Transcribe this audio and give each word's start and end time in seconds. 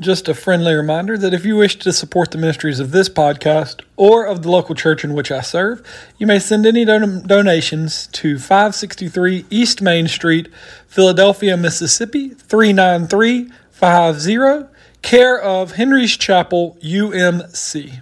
Just 0.00 0.28
a 0.28 0.34
friendly 0.34 0.74
reminder 0.74 1.16
that 1.16 1.32
if 1.32 1.44
you 1.44 1.54
wish 1.56 1.78
to 1.78 1.92
support 1.92 2.32
the 2.32 2.38
ministries 2.38 2.80
of 2.80 2.90
this 2.90 3.08
podcast 3.08 3.82
or 3.96 4.24
of 4.24 4.42
the 4.42 4.50
local 4.50 4.74
church 4.74 5.04
in 5.04 5.14
which 5.14 5.30
I 5.30 5.40
serve, 5.40 5.86
you 6.18 6.26
may 6.26 6.40
send 6.40 6.66
any 6.66 6.84
don- 6.84 7.24
donations 7.26 8.08
to 8.08 8.38
563 8.38 9.46
East 9.50 9.80
Main 9.80 10.08
Street, 10.08 10.48
Philadelphia, 10.88 11.56
Mississippi 11.56 12.30
39350, 12.30 14.68
care 15.02 15.40
of 15.40 15.72
Henry's 15.72 16.16
Chapel, 16.16 16.76
UMC. 16.82 18.00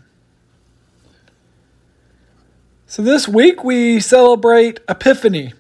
So 2.87 3.03
this 3.03 3.27
week 3.27 3.65
we 3.65 4.01
celebrate 4.01 4.81
Epiphany. 4.89 5.55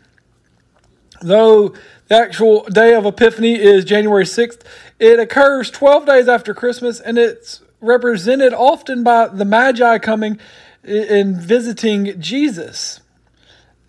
Though 1.23 1.75
the 2.13 2.19
actual 2.19 2.65
day 2.65 2.93
of 2.93 3.07
Epiphany 3.07 3.55
is 3.59 3.87
January 3.87 4.25
6th. 4.25 4.61
It 4.99 5.19
occurs 5.19 5.71
12 5.71 6.05
days 6.05 6.29
after 6.29 6.53
Christmas 6.53 7.01
and 7.01 7.17
it's 7.17 7.63
represented 7.81 8.53
often 8.53 9.03
by 9.03 9.29
the 9.29 9.47
Magi 9.47 9.97
coming 9.97 10.39
and 10.85 11.39
visiting 11.39 12.21
Jesus. 12.21 13.01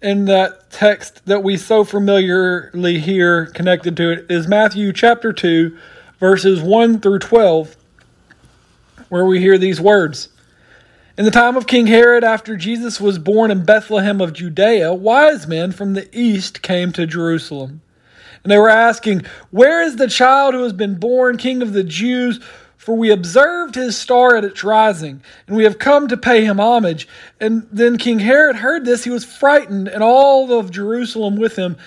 In 0.02 0.24
that 0.26 0.72
text 0.72 1.26
that 1.26 1.44
we 1.44 1.58
so 1.58 1.84
familiarly 1.84 3.00
hear 3.00 3.48
connected 3.48 3.98
to 3.98 4.12
it 4.12 4.28
is 4.30 4.48
Matthew 4.48 4.94
chapter 4.94 5.34
2, 5.34 5.78
verses 6.18 6.62
1 6.62 7.02
through 7.02 7.20
12, 7.20 7.76
where 9.10 9.26
we 9.26 9.42
hear 9.42 9.58
these 9.58 9.82
words. 9.82 10.30
In 11.18 11.26
the 11.26 11.32
time 11.32 11.58
of 11.58 11.68
King 11.68 11.88
Herod, 11.88 12.24
after 12.24 12.56
Jesus 12.56 13.02
was 13.02 13.20
born 13.20 13.52
in 13.52 13.66
Bethlehem 13.66 14.22
of 14.22 14.32
Judea, 14.32 14.94
wise 14.94 15.46
men 15.46 15.74
from 15.74 15.92
the 15.92 16.08
east 16.18 16.62
came 16.62 16.94
to 16.94 17.06
Jerusalem 17.06 17.82
and 18.44 18.52
they 18.52 18.58
were 18.58 18.70
asking, 18.70 19.24
Where 19.52 19.82
is 19.82 19.96
the 19.96 20.08
child 20.08 20.54
who 20.54 20.64
has 20.64 20.74
been 20.74 20.96
born 20.96 21.38
King 21.38 21.62
of 21.62 21.74
the 21.74 21.84
Jews? 21.84 22.40
For 22.78 22.96
we 22.96 23.12
observed 23.12 23.76
his 23.76 23.98
star 23.98 24.36
at 24.36 24.44
its 24.44 24.62
rising, 24.62 25.24
and 25.48 25.56
we 25.56 25.64
have 25.64 25.80
come 25.80 26.10
to 26.10 26.18
pay 26.18 26.44
him 26.44 26.60
homage. 26.60 27.08
And 27.40 27.66
then 27.72 27.98
King 27.98 28.20
Herod 28.20 28.58
heard 28.58 28.84
this. 28.84 29.06
He 29.06 29.10
was 29.10 29.24
frightened, 29.24 29.88
and 29.88 30.04
all 30.04 30.52
of 30.52 30.70
Jerusalem 30.70 31.38
with 31.38 31.56
him. 31.56 31.78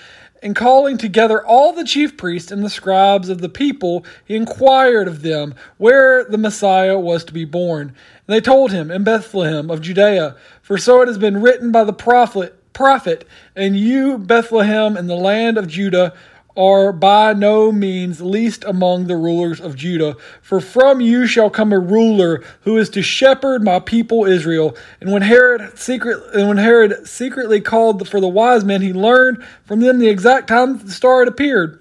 And 0.41 0.55
calling 0.55 0.97
together 0.97 1.45
all 1.45 1.73
the 1.73 1.83
chief 1.83 2.17
priests 2.17 2.51
and 2.51 2.63
the 2.63 2.69
scribes 2.69 3.29
of 3.29 3.41
the 3.41 3.49
people, 3.49 4.05
he 4.25 4.35
inquired 4.35 5.07
of 5.07 5.21
them 5.21 5.53
where 5.77 6.23
the 6.23 6.37
Messiah 6.37 6.97
was 6.97 7.23
to 7.25 7.33
be 7.33 7.45
born. 7.45 7.89
And 7.89 8.35
they 8.35 8.41
told 8.41 8.71
him, 8.71 8.89
In 8.89 9.03
Bethlehem 9.03 9.69
of 9.69 9.81
Judea, 9.81 10.35
for 10.63 10.79
so 10.79 11.01
it 11.01 11.07
has 11.07 11.17
been 11.19 11.41
written 11.41 11.71
by 11.71 11.83
the 11.83 11.93
prophet, 11.93 12.55
prophet, 12.73 13.27
and 13.55 13.77
you, 13.77 14.17
Bethlehem, 14.17 14.97
in 14.97 15.07
the 15.07 15.15
land 15.15 15.57
of 15.57 15.67
Judah, 15.67 16.13
are 16.57 16.91
by 16.91 17.33
no 17.33 17.71
means 17.71 18.19
least 18.19 18.63
among 18.65 19.05
the 19.05 19.15
rulers 19.15 19.61
of 19.61 19.75
Judah. 19.75 20.17
For 20.41 20.59
from 20.59 20.99
you 20.99 21.27
shall 21.27 21.49
come 21.49 21.71
a 21.71 21.79
ruler 21.79 22.43
who 22.61 22.77
is 22.77 22.89
to 22.89 23.01
shepherd 23.03 23.63
my 23.63 23.79
people 23.79 24.25
Israel. 24.25 24.75
And 24.99 25.11
when 25.11 25.21
Herod 25.21 25.61
and 25.61 26.47
when 26.47 26.57
Herod 26.57 27.07
secretly 27.07 27.61
called 27.61 28.09
for 28.09 28.19
the 28.19 28.27
wise 28.27 28.65
men, 28.65 28.81
he 28.81 28.91
learned 28.91 29.43
from 29.63 29.79
them 29.79 29.99
the 29.99 30.09
exact 30.09 30.47
time 30.47 30.79
the 30.79 30.91
star 30.91 31.19
had 31.19 31.27
appeared. 31.27 31.79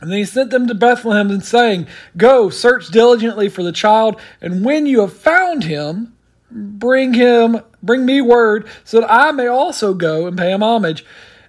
And 0.00 0.10
then 0.10 0.18
he 0.18 0.24
sent 0.24 0.50
them 0.50 0.66
to 0.66 0.74
Bethlehem 0.74 1.30
and 1.30 1.44
saying, 1.44 1.86
Go, 2.16 2.50
search 2.50 2.88
diligently 2.88 3.48
for 3.48 3.62
the 3.62 3.70
child, 3.70 4.20
and 4.40 4.64
when 4.64 4.84
you 4.84 5.00
have 5.00 5.12
found 5.12 5.62
him, 5.62 6.16
bring 6.50 7.14
him, 7.14 7.60
bring 7.84 8.04
me 8.04 8.20
word, 8.20 8.66
so 8.82 9.00
that 9.00 9.10
I 9.10 9.30
may 9.30 9.46
also 9.46 9.94
go 9.94 10.26
and 10.26 10.36
pay 10.36 10.50
him 10.50 10.62
homage. 10.62 11.04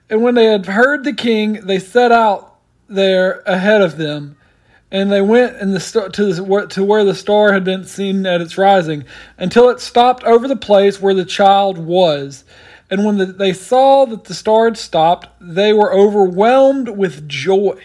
And 0.09 0.21
when 0.21 0.35
they 0.35 0.45
had 0.45 0.65
heard 0.65 1.03
the 1.03 1.13
king, 1.13 1.65
they 1.65 1.79
set 1.79 2.11
out 2.11 2.55
there 2.87 3.41
ahead 3.45 3.81
of 3.81 3.97
them. 3.97 4.37
And 4.91 5.11
they 5.11 5.21
went 5.21 5.57
in 5.57 5.73
the 5.73 5.79
to, 6.13 6.33
the, 6.33 6.67
to 6.69 6.83
where 6.83 7.03
the 7.03 7.15
star 7.15 7.51
had 7.51 7.63
been 7.63 7.83
seen 7.83 8.25
at 8.27 8.41
its 8.41 8.57
rising, 8.59 9.05
until 9.39 9.69
it 9.69 9.79
stopped 9.79 10.23
over 10.23 10.47
the 10.47 10.55
place 10.55 11.01
where 11.01 11.15
the 11.15 11.25
child 11.25 11.79
was. 11.79 12.43
And 12.91 13.03
when 13.03 13.17
the, 13.17 13.25
they 13.25 13.53
saw 13.53 14.05
that 14.05 14.25
the 14.25 14.35
star 14.35 14.65
had 14.65 14.77
stopped, 14.77 15.29
they 15.41 15.73
were 15.73 15.91
overwhelmed 15.91 16.89
with 16.89 17.27
joy. 17.27 17.81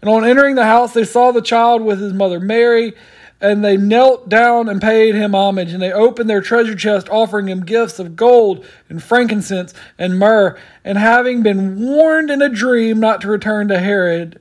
And 0.00 0.10
on 0.10 0.24
entering 0.24 0.56
the 0.56 0.64
house, 0.64 0.94
they 0.94 1.04
saw 1.04 1.30
the 1.30 1.40
child 1.40 1.82
with 1.82 2.00
his 2.00 2.12
mother 2.12 2.40
Mary 2.40 2.94
and 3.40 3.64
they 3.64 3.76
knelt 3.76 4.28
down 4.28 4.68
and 4.68 4.80
paid 4.80 5.14
him 5.14 5.34
homage, 5.34 5.72
and 5.72 5.82
they 5.82 5.92
opened 5.92 6.30
their 6.30 6.40
treasure 6.40 6.74
chest, 6.74 7.08
offering 7.10 7.48
him 7.48 7.64
gifts 7.64 7.98
of 7.98 8.16
gold 8.16 8.64
and 8.88 9.02
frankincense 9.02 9.74
and 9.98 10.18
myrrh. 10.18 10.58
And 10.84 10.96
having 10.96 11.42
been 11.42 11.78
warned 11.78 12.30
in 12.30 12.40
a 12.40 12.48
dream 12.48 12.98
not 12.98 13.20
to 13.20 13.28
return 13.28 13.68
to 13.68 13.78
Herod, 13.78 14.40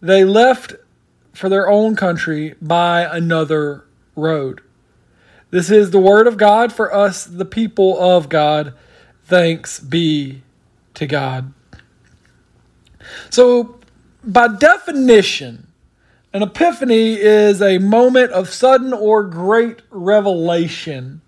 they 0.00 0.24
left 0.24 0.74
for 1.32 1.48
their 1.48 1.68
own 1.68 1.96
country 1.96 2.54
by 2.62 3.02
another 3.02 3.84
road. 4.14 4.60
This 5.50 5.70
is 5.70 5.90
the 5.90 5.98
word 5.98 6.26
of 6.26 6.36
God 6.36 6.72
for 6.72 6.94
us, 6.94 7.24
the 7.24 7.44
people 7.44 8.00
of 8.00 8.28
God. 8.28 8.74
Thanks 9.24 9.80
be 9.80 10.42
to 10.94 11.06
God. 11.06 11.52
So, 13.30 13.80
by 14.22 14.48
definition, 14.48 15.66
an 16.32 16.42
epiphany 16.42 17.14
is 17.14 17.60
a 17.60 17.78
moment 17.78 18.30
of 18.32 18.48
sudden 18.48 18.92
or 18.92 19.24
great 19.24 19.82
revelation. 19.90 21.22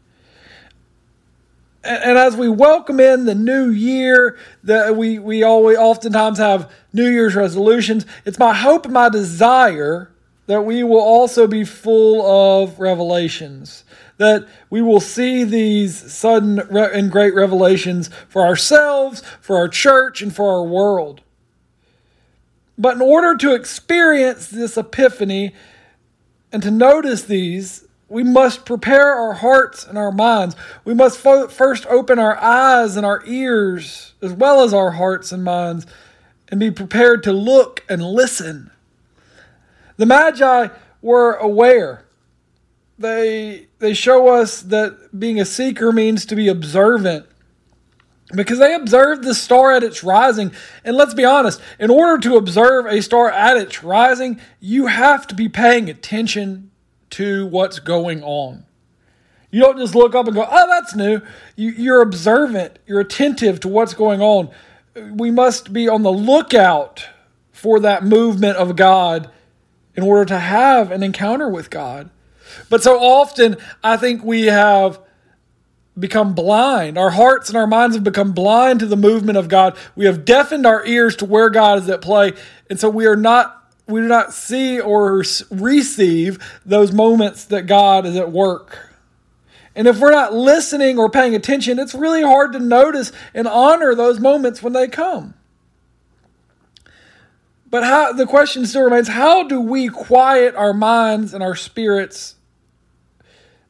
And, 1.85 2.17
as 2.17 2.37
we 2.37 2.49
welcome 2.49 3.01
in 3.01 3.25
the 3.25 3.35
new 3.35 3.69
year, 3.69 4.39
that 4.63 4.97
we, 4.97 5.19
we 5.19 5.43
always 5.43 5.77
oftentimes 5.77 6.39
have 6.39 6.71
New 6.93 7.09
Year's 7.09 7.35
resolutions, 7.35 8.07
it's 8.25 8.39
my 8.39 8.55
hope 8.55 8.85
and 8.85 8.95
my 8.95 9.09
desire 9.09 10.13
that 10.47 10.63
we 10.63 10.85
will 10.85 11.01
also 11.01 11.49
be 11.49 11.65
full 11.65 12.25
of 12.25 12.79
revelations. 12.79 13.85
That 14.19 14.47
we 14.71 14.83
will 14.83 15.01
see 15.01 15.43
these 15.43 16.13
sudden 16.13 16.61
and 16.61 17.11
great 17.11 17.35
revelations 17.35 18.11
for 18.29 18.43
ourselves, 18.43 19.23
for 19.41 19.57
our 19.57 19.69
church, 19.69 20.23
and 20.23 20.35
for 20.35 20.53
our 20.53 20.65
world. 20.65 21.23
But 22.79 22.97
in 22.97 23.03
order 23.03 23.37
to 23.37 23.55
experience 23.55 24.49
this 24.49 24.77
epiphany 24.77 25.55
and 26.51 26.63
to 26.63 26.71
notice 26.71 27.23
these, 27.23 27.87
we 28.09 28.23
must 28.23 28.67
prepare 28.67 29.15
our 29.15 29.33
hearts 29.33 29.87
and 29.87 29.97
our 29.97 30.13
minds. 30.13 30.55
We 30.85 30.93
must 30.93 31.19
fo- 31.19 31.49
first 31.49 31.87
open 31.87 32.19
our 32.19 32.37
eyes 32.37 32.97
and 32.97 33.07
our 33.07 33.23
ears, 33.27 34.13
as 34.21 34.33
well 34.33 34.63
as 34.63 34.75
our 34.75 34.93
hearts 34.93 35.33
and 35.33 35.43
minds, 35.43 35.87
and 36.49 36.61
be 36.61 36.71
prepared 36.71 37.23
to 37.23 37.33
look 37.33 37.85
and 37.89 38.03
listen. 38.03 38.71
The 39.97 40.05
Magi 40.07 40.69
were 41.01 41.35
aware. 41.35 42.05
They, 42.99 43.69
they 43.79 43.95
show 43.95 44.29
us 44.29 44.61
that 44.63 45.19
being 45.19 45.41
a 45.41 45.47
seeker 45.47 45.91
means 45.91 46.27
to 46.27 46.37
be 46.37 46.49
observant 46.49 47.27
because 48.35 48.59
they 48.59 48.75
observed 48.75 49.25
the 49.25 49.35
star 49.35 49.73
at 49.73 49.83
its 49.83 50.03
rising. 50.03 50.53
And 50.85 50.97
let's 50.97 51.15
be 51.15 51.25
honest, 51.25 51.61
in 51.79 51.91
order 51.91 52.19
to 52.29 52.37
observe 52.37 52.87
a 52.87 53.03
star 53.03 53.31
at 53.31 53.57
its 53.57 53.83
rising, 53.83 54.41
you 54.61 54.87
have 54.87 55.27
to 55.29 55.35
be 55.35 55.49
paying 55.49 55.89
attention 55.89 56.71
to 57.11 57.47
what's 57.47 57.79
going 57.79 58.23
on. 58.23 58.65
You 59.51 59.61
don't 59.61 59.79
just 59.79 59.95
look 59.95 60.15
up 60.15 60.27
and 60.27 60.35
go, 60.35 60.47
oh, 60.51 60.67
that's 60.69 60.95
new. 60.95 61.21
You, 61.57 61.95
are 61.95 62.01
observant, 62.01 62.79
you're 62.87 63.01
attentive 63.01 63.61
to 63.61 63.69
what's 63.69 63.93
going 63.93 64.23
on. 64.23 64.51
We 64.95 65.31
must 65.31 65.73
be 65.73 65.89
on 65.89 66.03
the 66.03 66.13
lookout 66.13 67.07
for 67.53 67.79
that 67.81 68.03
movement 68.03 68.57
of 68.57 68.77
God 68.77 69.31
in 69.95 70.03
order 70.03 70.25
to 70.25 70.39
have 70.39 70.91
an 70.91 71.03
encounter 71.03 71.51
with 71.51 71.69
God. 71.69 72.09
But 72.71 72.83
so 72.83 72.99
often, 72.99 73.57
I 73.85 73.99
think 73.99 74.25
we 74.25 74.47
have 74.47 74.99
become 75.99 76.35
blind. 76.35 76.97
Our 76.97 77.11
hearts 77.11 77.49
and 77.49 77.57
our 77.57 77.67
minds 77.67 77.97
have 77.97 78.05
become 78.05 78.33
blind 78.33 78.81
to 78.81 78.87
the 78.87 78.97
movement 78.97 79.39
of 79.39 79.49
God. 79.49 79.77
We 79.95 80.07
have 80.07 80.25
deafened 80.25 80.67
our 80.67 80.85
ears 80.87 81.17
to 81.17 81.25
where 81.25 81.51
God 81.51 81.79
is 81.79 81.89
at 81.89 82.01
play. 82.01 82.33
And 82.71 82.81
so 82.81 82.89
we 82.89 83.07
are 83.07 83.17
not 83.17 83.59
we 83.87 84.01
do 84.01 84.09
not 84.09 84.33
see 84.33 84.81
or 84.81 85.23
receive 85.51 86.61
those 86.65 86.93
moments 86.93 87.45
that 87.47 87.67
God 87.67 88.07
is 88.07 88.17
at 88.17 88.31
work. 88.31 88.91
And 89.75 89.89
if 89.89 89.99
we're 89.99 90.13
not 90.13 90.33
listening 90.33 90.99
or 90.99 91.11
paying 91.11 91.35
attention, 91.35 91.79
it's 91.79 91.95
really 91.95 92.23
hard 92.23 92.53
to 92.53 92.59
notice 92.59 93.11
and 93.35 93.49
honor 93.49 93.95
those 93.95 94.21
moments 94.21 94.63
when 94.63 94.73
they 94.73 94.87
come. 94.87 95.35
But 97.71 97.85
how, 97.85 98.13
the 98.13 98.27
question 98.27 98.67
still 98.67 98.83
remains 98.83 99.09
how 99.09 99.45
do 99.45 99.61
we 99.61 99.89
quiet 99.89 100.55
our 100.55 100.75
minds 100.75 101.33
and 101.33 101.43
our 101.43 101.57
spirits 101.57 102.37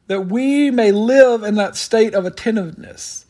that 0.07 0.27
we 0.27 0.69
may 0.69 0.91
live 0.91 1.43
in 1.43 1.55
that 1.55 1.75
state 1.75 2.13
of 2.13 2.25
attentiveness. 2.25 3.25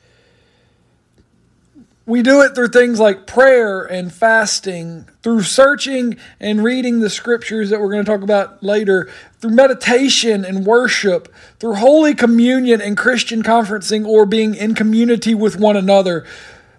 We 2.06 2.22
do 2.22 2.42
it 2.42 2.54
through 2.54 2.70
things 2.70 3.00
like 3.00 3.26
prayer 3.26 3.82
and 3.84 4.14
fasting, 4.14 5.08
through 5.22 5.44
searching 5.44 6.18
and 6.38 6.62
reading 6.62 7.00
the 7.00 7.10
scriptures 7.10 7.70
that 7.70 7.80
we're 7.80 7.92
going 7.92 8.04
to 8.04 8.12
talk 8.12 8.24
about 8.24 8.62
later, 8.62 9.10
through 9.40 9.52
meditation 9.52 10.44
and 10.44 10.66
worship, 10.66 11.34
through 11.60 11.76
Holy 11.76 12.14
Communion 12.14 12.82
and 12.82 12.98
Christian 12.98 13.42
conferencing 13.42 14.06
or 14.06 14.26
being 14.26 14.54
in 14.54 14.76
community 14.76 15.34
with 15.34 15.58
one 15.58 15.78
another, 15.78 16.26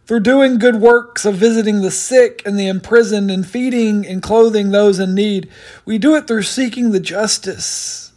through 0.05 0.20
doing 0.20 0.58
good 0.58 0.76
works 0.76 1.25
of 1.25 1.37
visiting 1.37 1.81
the 1.81 1.90
sick 1.90 2.43
and 2.44 2.58
the 2.58 2.67
imprisoned 2.67 3.31
and 3.31 3.47
feeding 3.47 4.06
and 4.06 4.23
clothing 4.23 4.73
those 4.73 4.99
in 4.99 5.14
need. 5.14 5.49
We 5.87 5.97
do 5.97 6.14
it 6.17 6.26
through 6.26 6.43
seeking 6.43 6.90
the 6.90 7.00
justice 7.00 8.12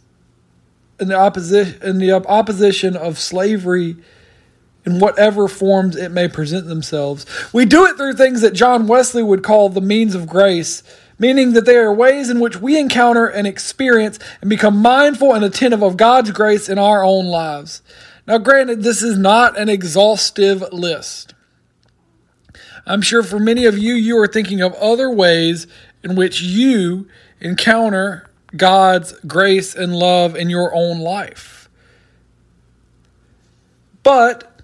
in 1.00 1.08
the 1.08 1.14
opposition 1.14 1.82
in 1.82 1.98
the 1.98 2.12
opposition 2.12 2.96
of 2.96 3.18
slavery 3.18 3.96
in 4.84 5.00
whatever 5.00 5.48
forms 5.48 5.96
it 5.96 6.10
may 6.10 6.28
present 6.28 6.66
themselves. 6.66 7.26
We 7.52 7.66
do 7.66 7.84
it 7.86 7.96
through 7.96 8.14
things 8.14 8.40
that 8.40 8.54
John 8.54 8.86
Wesley 8.86 9.22
would 9.22 9.42
call 9.42 9.68
the 9.68 9.82
means 9.82 10.14
of 10.14 10.26
grace, 10.26 10.82
meaning 11.18 11.52
that 11.52 11.66
they 11.66 11.76
are 11.76 11.92
ways 11.92 12.30
in 12.30 12.40
which 12.40 12.56
we 12.56 12.78
encounter 12.78 13.26
and 13.26 13.46
experience 13.46 14.18
and 14.40 14.48
become 14.48 14.78
mindful 14.78 15.34
and 15.34 15.44
attentive 15.44 15.82
of 15.82 15.96
God's 15.98 16.30
grace 16.30 16.68
in 16.68 16.78
our 16.78 17.04
own 17.04 17.26
lives. 17.26 17.82
Now, 18.26 18.38
granted, 18.38 18.82
this 18.82 19.02
is 19.02 19.18
not 19.18 19.58
an 19.58 19.68
exhaustive 19.68 20.62
list. 20.72 21.34
I'm 22.86 23.02
sure 23.02 23.22
for 23.22 23.38
many 23.38 23.66
of 23.66 23.76
you, 23.76 23.94
you 23.94 24.16
are 24.18 24.26
thinking 24.26 24.62
of 24.62 24.72
other 24.74 25.10
ways 25.10 25.66
in 26.02 26.14
which 26.14 26.40
you 26.40 27.08
encounter 27.40 28.27
God's 28.56 29.12
grace 29.26 29.74
and 29.74 29.94
love 29.94 30.36
in 30.36 30.50
your 30.50 30.74
own 30.74 31.00
life. 31.00 31.68
But 34.02 34.58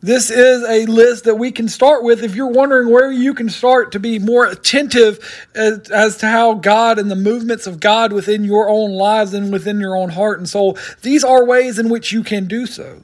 this 0.00 0.30
is 0.30 0.62
a 0.62 0.86
list 0.86 1.24
that 1.24 1.34
we 1.34 1.50
can 1.50 1.68
start 1.68 2.04
with 2.04 2.22
if 2.22 2.36
you're 2.36 2.46
wondering 2.46 2.88
where 2.88 3.10
you 3.10 3.34
can 3.34 3.48
start 3.48 3.90
to 3.92 4.00
be 4.00 4.20
more 4.20 4.46
attentive 4.46 5.48
as, 5.56 5.90
as, 5.90 6.18
to 6.18 6.28
how 6.28 6.54
God 6.54 7.00
and 7.00 7.10
the 7.10 7.16
movements 7.16 7.66
of 7.66 7.80
God 7.80 8.12
within 8.12 8.44
your 8.44 8.68
own 8.68 8.92
lives 8.92 9.34
and 9.34 9.52
within 9.52 9.80
your 9.80 9.96
own 9.96 10.10
heart 10.10 10.38
and 10.38 10.48
soul. 10.48 10.78
These 11.02 11.24
are 11.24 11.44
ways 11.44 11.80
in 11.80 11.88
which 11.88 12.12
you 12.12 12.22
can 12.22 12.46
do 12.46 12.66
so. 12.66 13.02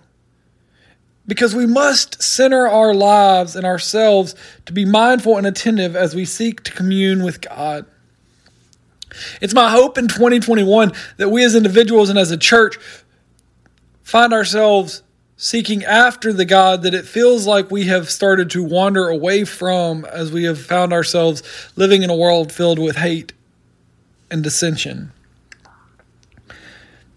Because 1.27 1.53
we 1.55 1.67
must 1.67 2.23
center 2.23 2.69
our 2.69 2.95
lives 2.95 3.57
and 3.57 3.67
ourselves 3.67 4.37
to 4.67 4.73
be 4.73 4.85
mindful 4.85 5.37
and 5.37 5.47
attentive 5.47 5.97
as 5.97 6.15
we 6.15 6.25
seek 6.25 6.63
to 6.63 6.73
commune 6.73 7.25
with 7.25 7.41
God. 7.41 7.87
It's 9.41 9.55
my 9.55 9.71
hope 9.71 9.99
in 9.99 10.09
2021 10.09 10.93
that 11.17 11.29
we 11.29 11.45
as 11.45 11.55
individuals 11.55 12.11
and 12.11 12.19
as 12.19 12.31
a 12.31 12.37
church 12.37 12.79
find 14.03 14.33
ourselves 14.33 15.03
seeking 15.37 15.85
after 15.85 16.33
the 16.33 16.45
God 16.45 16.83
that 16.83 16.95
it 16.95 17.05
feels 17.05 17.47
like 17.47 17.71
we 17.71 17.85
have 17.85 18.11
started 18.11 18.51
to 18.51 18.63
wander 18.63 19.09
away 19.09 19.45
from 19.45 20.05
as 20.05 20.31
we 20.31 20.45
have 20.45 20.61
found 20.61 20.93
ourselves 20.93 21.43
living 21.77 22.03
in 22.03 22.11
a 22.11 22.17
world 22.17 22.53
filled 22.53 22.79
with 22.79 22.97
hate 22.97 23.33
and 24.31 24.43
dissension. 24.43 25.13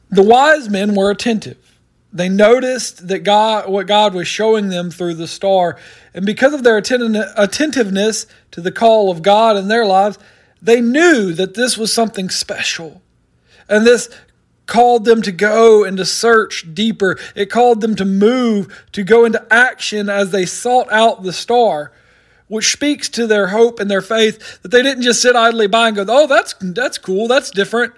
The 0.10 0.24
wise 0.24 0.70
men 0.70 0.96
were 0.96 1.12
attentive. 1.12 1.58
They 2.14 2.30
noticed 2.30 3.10
that 3.10 3.20
God 3.20 3.70
what 3.70 3.86
God 3.86 4.14
was 4.14 4.28
showing 4.28 4.70
them 4.70 4.90
through 4.90 5.16
the 5.16 5.28
star, 5.28 5.78
and 6.14 6.26
because 6.26 6.54
of 6.54 6.64
their 6.64 6.78
attentiveness 6.78 8.26
to 8.52 8.62
the 8.62 8.72
call 8.72 9.12
of 9.12 9.22
God 9.22 9.58
in 9.58 9.68
their 9.68 9.86
lives, 9.86 10.18
they 10.62 10.82
knew 10.82 11.34
that 11.34 11.54
this 11.54 11.78
was 11.78 11.94
something 11.94 12.30
special. 12.30 13.02
And 13.70 13.86
this 13.86 14.10
called 14.66 15.06
them 15.06 15.22
to 15.22 15.32
go 15.32 15.84
and 15.84 15.98
to 15.98 16.06
search 16.06 16.74
deeper. 16.74 17.18
It 17.36 17.50
called 17.50 17.82
them 17.82 17.96
to 17.96 18.06
move, 18.06 18.86
to 18.92 19.04
go 19.04 19.26
into 19.26 19.46
action 19.52 20.10
as 20.10 20.32
they 20.32 20.46
sought 20.46 20.92
out 20.92 21.24
the 21.24 21.34
star, 21.34 21.92
which 22.48 22.72
speaks 22.72 23.10
to 23.10 23.26
their 23.28 23.48
hope 23.48 23.80
and 23.80 23.90
their 23.90 24.02
faith 24.02 24.62
that 24.62 24.70
they 24.70 24.84
didn't 24.84 25.04
just 25.04 25.22
sit 25.22 25.36
idly 25.36 25.68
by 25.68 25.88
and 25.88 25.96
go, 25.96 26.06
"Oh, 26.08 26.28
that's 26.28 26.54
that's 26.60 26.98
cool, 26.98 27.28
that's 27.28 27.50
different." 27.50 27.94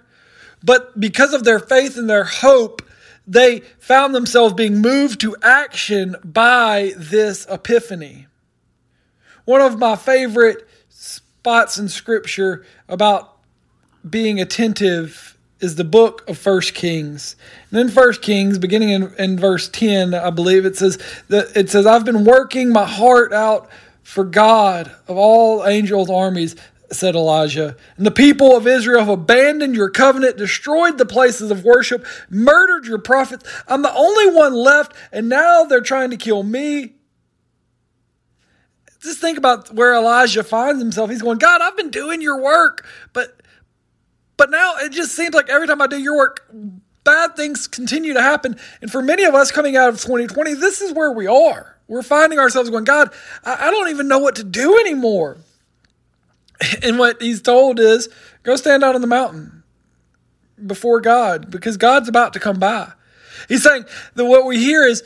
But 0.64 1.00
because 1.00 1.34
of 1.34 1.44
their 1.44 1.60
faith 1.60 1.98
and 1.98 2.10
their 2.10 2.26
hope, 2.26 2.82
they 3.26 3.62
found 3.80 4.14
themselves 4.14 4.54
being 4.54 4.82
moved 4.82 5.22
to 5.22 5.36
action 5.42 6.16
by 6.24 6.94
this 6.98 7.48
epiphany. 7.50 8.28
One 9.46 9.62
of 9.62 9.80
my 9.80 9.96
favorite 9.96 10.69
spots 11.40 11.80
in 11.80 11.88
scripture 11.88 12.66
about 12.90 13.38
being 14.08 14.42
attentive 14.42 15.38
is 15.62 15.76
the 15.76 15.86
book 15.86 16.28
of 16.28 16.38
First 16.38 16.74
Kings. 16.74 17.38
And 17.72 17.80
in 17.80 17.88
First 17.88 18.22
Kings, 18.22 18.58
beginning 18.58 18.90
in, 18.90 19.14
in 19.18 19.40
verse 19.40 19.70
10, 19.70 20.14
I 20.14 20.32
believe 20.32 20.66
it 20.66 20.76
says 20.76 20.98
that 21.30 21.56
it 21.56 21.70
says, 21.70 21.86
I've 21.86 22.04
been 22.04 22.26
working 22.26 22.74
my 22.74 22.86
heart 22.86 23.32
out 23.32 23.70
for 24.04 24.26
God 24.26 24.92
of 25.08 25.16
all 25.16 25.66
angels' 25.66 26.10
armies, 26.10 26.58
said 26.92 27.16
Elijah. 27.16 27.78
And 27.96 28.06
the 28.06 28.12
people 28.12 28.58
of 28.58 28.68
Israel 28.68 29.00
have 29.00 29.08
abandoned 29.08 29.76
your 29.76 29.90
covenant, 29.90 30.36
destroyed 30.36 30.98
the 30.98 31.06
places 31.06 31.52
of 31.52 31.64
worship, 31.64 32.06
murdered 32.30 32.86
your 32.86 33.00
prophets. 33.00 33.50
I'm 33.66 33.82
the 33.82 33.94
only 33.94 34.36
one 34.36 34.54
left, 34.54 34.94
and 35.14 35.30
now 35.30 35.64
they're 35.64 35.80
trying 35.80 36.10
to 36.10 36.18
kill 36.18 36.44
me. 36.44 36.96
Just 39.02 39.20
think 39.20 39.38
about 39.38 39.74
where 39.74 39.94
Elijah 39.94 40.44
finds 40.44 40.82
himself. 40.82 41.10
He's 41.10 41.22
going, 41.22 41.38
God, 41.38 41.62
I've 41.62 41.78
been 41.78 41.90
doing 41.90 42.22
your 42.22 42.42
work, 42.42 42.86
but 43.14 43.42
but 44.38 44.50
now 44.50 44.76
it 44.78 44.92
just 44.92 45.16
seems 45.16 45.34
like 45.34 45.50
every 45.50 45.68
time 45.68 45.82
I 45.82 45.88
do 45.88 45.98
your 45.98 46.16
work, 46.16 46.50
bad 47.04 47.36
things 47.36 47.68
continue 47.68 48.14
to 48.14 48.22
happen. 48.22 48.58
And 48.82 48.92
for 48.92 49.02
many 49.02 49.24
of 49.24 49.36
us 49.36 49.52
coming 49.52 49.76
out 49.76 49.90
of 49.90 50.02
2020, 50.02 50.54
this 50.54 50.80
is 50.80 50.94
where 50.94 51.12
we 51.12 51.28
are. 51.28 51.78
We're 51.88 52.04
finding 52.04 52.40
ourselves 52.40 52.70
going, 52.70 52.84
God, 52.84 53.10
I, 53.44 53.72
don't 53.72 53.90
even 53.90 54.08
know 54.08 54.20
what 54.20 54.36
to 54.36 54.44
do 54.44 54.78
anymore. 54.78 55.38
And 56.84 57.00
what 57.00 57.22
he's 57.22 57.42
told 57.42 57.80
is 57.80 58.10
go 58.44 58.58
stand 58.58 58.84
out 58.84 58.94
on 58.94 59.00
the 59.00 59.08
mountain 59.08 59.64
before 60.68 61.00
God 61.00 61.50
because 61.50 61.78
God's 61.78 62.10
about 62.10 62.34
to 62.34 62.40
come 62.42 62.60
by. 62.60 62.92
He's 63.48 63.64
saying 63.64 63.86
that 64.16 64.26
what 64.26 64.46
we 64.46 64.58
hear 64.58 64.86
is 64.86 65.02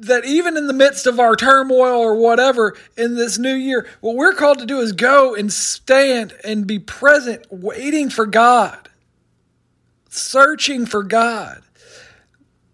that 0.00 0.24
even 0.24 0.56
in 0.56 0.66
the 0.66 0.72
midst 0.72 1.06
of 1.06 1.20
our 1.20 1.36
turmoil 1.36 1.98
or 2.00 2.14
whatever 2.14 2.76
in 2.96 3.16
this 3.16 3.38
new 3.38 3.54
year, 3.54 3.86
what 4.00 4.16
we're 4.16 4.34
called 4.34 4.58
to 4.58 4.66
do 4.66 4.80
is 4.80 4.92
go 4.92 5.34
and 5.34 5.52
stand 5.52 6.32
and 6.42 6.66
be 6.66 6.78
present, 6.78 7.44
waiting 7.50 8.08
for 8.08 8.24
God, 8.24 8.88
searching 10.08 10.86
for 10.86 11.02
God, 11.02 11.62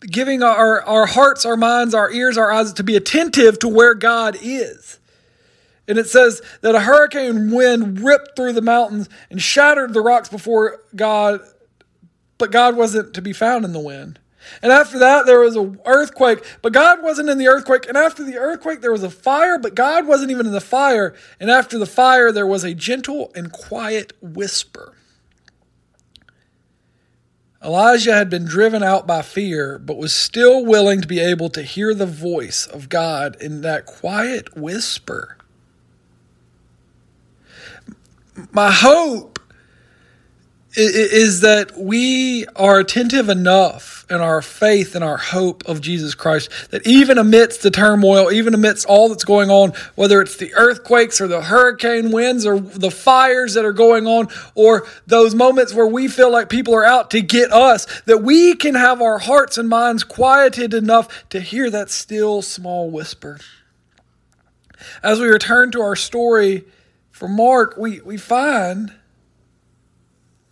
giving 0.00 0.42
our, 0.42 0.82
our 0.82 1.06
hearts, 1.06 1.44
our 1.44 1.56
minds, 1.56 1.94
our 1.94 2.10
ears, 2.10 2.38
our 2.38 2.52
eyes 2.52 2.72
to 2.74 2.84
be 2.84 2.96
attentive 2.96 3.58
to 3.58 3.68
where 3.68 3.94
God 3.94 4.36
is. 4.40 5.00
And 5.88 5.98
it 5.98 6.06
says 6.06 6.42
that 6.62 6.74
a 6.74 6.80
hurricane 6.80 7.50
wind 7.50 8.00
ripped 8.00 8.36
through 8.36 8.52
the 8.52 8.62
mountains 8.62 9.08
and 9.30 9.42
shattered 9.42 9.92
the 9.92 10.00
rocks 10.00 10.28
before 10.28 10.80
God, 10.94 11.40
but 12.38 12.52
God 12.52 12.76
wasn't 12.76 13.14
to 13.14 13.22
be 13.22 13.32
found 13.32 13.64
in 13.64 13.72
the 13.72 13.80
wind. 13.80 14.20
And 14.62 14.72
after 14.72 14.98
that, 14.98 15.26
there 15.26 15.40
was 15.40 15.56
an 15.56 15.78
earthquake, 15.84 16.44
but 16.62 16.72
God 16.72 17.02
wasn't 17.02 17.28
in 17.28 17.38
the 17.38 17.48
earthquake. 17.48 17.88
And 17.88 17.96
after 17.96 18.24
the 18.24 18.38
earthquake, 18.38 18.80
there 18.80 18.92
was 18.92 19.02
a 19.02 19.10
fire, 19.10 19.58
but 19.58 19.74
God 19.74 20.06
wasn't 20.06 20.30
even 20.30 20.46
in 20.46 20.52
the 20.52 20.60
fire. 20.60 21.14
And 21.40 21.50
after 21.50 21.78
the 21.78 21.86
fire, 21.86 22.32
there 22.32 22.46
was 22.46 22.64
a 22.64 22.74
gentle 22.74 23.32
and 23.34 23.52
quiet 23.52 24.12
whisper. 24.20 24.92
Elijah 27.64 28.14
had 28.14 28.30
been 28.30 28.44
driven 28.44 28.82
out 28.82 29.06
by 29.06 29.22
fear, 29.22 29.78
but 29.78 29.96
was 29.96 30.14
still 30.14 30.64
willing 30.64 31.00
to 31.00 31.08
be 31.08 31.18
able 31.18 31.50
to 31.50 31.62
hear 31.62 31.94
the 31.94 32.06
voice 32.06 32.66
of 32.66 32.88
God 32.88 33.36
in 33.40 33.62
that 33.62 33.86
quiet 33.86 34.56
whisper. 34.56 35.36
My 38.52 38.70
hope 38.70 39.35
is 40.76 41.40
that 41.40 41.76
we 41.76 42.46
are 42.54 42.78
attentive 42.78 43.28
enough 43.28 44.04
in 44.10 44.20
our 44.20 44.42
faith 44.42 44.94
and 44.94 45.02
our 45.02 45.16
hope 45.16 45.66
of 45.66 45.80
Jesus 45.80 46.14
Christ 46.14 46.50
that 46.70 46.86
even 46.86 47.18
amidst 47.18 47.62
the 47.62 47.70
turmoil, 47.70 48.30
even 48.30 48.54
amidst 48.54 48.86
all 48.86 49.08
that's 49.08 49.24
going 49.24 49.50
on, 49.50 49.72
whether 49.94 50.20
it's 50.20 50.36
the 50.36 50.54
earthquakes 50.54 51.20
or 51.20 51.26
the 51.26 51.40
hurricane 51.40 52.12
winds 52.12 52.46
or 52.46 52.60
the 52.60 52.90
fires 52.90 53.54
that 53.54 53.64
are 53.64 53.72
going 53.72 54.06
on, 54.06 54.28
or 54.54 54.86
those 55.06 55.34
moments 55.34 55.74
where 55.74 55.86
we 55.86 56.08
feel 56.08 56.30
like 56.30 56.48
people 56.48 56.74
are 56.74 56.84
out 56.84 57.10
to 57.10 57.20
get 57.20 57.52
us, 57.52 57.86
that 58.02 58.22
we 58.22 58.54
can 58.54 58.74
have 58.74 59.00
our 59.00 59.18
hearts 59.18 59.58
and 59.58 59.68
minds 59.68 60.04
quieted 60.04 60.74
enough 60.74 61.28
to 61.30 61.40
hear 61.40 61.70
that 61.70 61.90
still 61.90 62.42
small 62.42 62.90
whisper. 62.90 63.38
As 65.02 65.18
we 65.18 65.26
return 65.26 65.70
to 65.72 65.80
our 65.80 65.96
story 65.96 66.64
for 67.10 67.28
Mark, 67.28 67.76
we, 67.76 68.00
we 68.02 68.18
find 68.18 68.92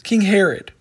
King 0.04 0.20
Herod. 0.20 0.72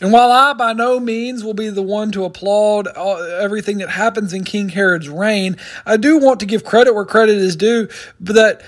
And 0.00 0.12
while 0.12 0.32
I 0.32 0.52
by 0.52 0.72
no 0.72 0.98
means 0.98 1.44
will 1.44 1.54
be 1.54 1.68
the 1.68 1.82
one 1.82 2.10
to 2.12 2.24
applaud 2.24 2.88
everything 2.88 3.78
that 3.78 3.88
happens 3.88 4.32
in 4.32 4.42
King 4.42 4.68
Herod's 4.68 5.08
reign, 5.08 5.56
I 5.86 5.96
do 5.96 6.18
want 6.18 6.40
to 6.40 6.46
give 6.46 6.64
credit 6.64 6.92
where 6.92 7.04
credit 7.04 7.36
is 7.36 7.54
due, 7.54 7.88
that 8.18 8.62